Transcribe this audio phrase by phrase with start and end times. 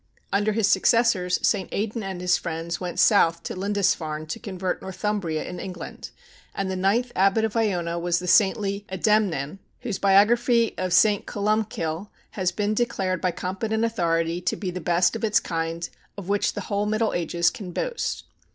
[0.33, 1.69] Under his successors, St.
[1.71, 6.09] Aidan and his friends went south to Lindisfarne to convert Northumbria in England;
[6.55, 11.27] and the ninth abbot of Iona was the saintly Adamnan, whose biography of St.
[11.27, 15.87] Columcille has been declared by competent authority to be the best of its kind
[16.17, 18.23] of which the whole Middle Ages can boast.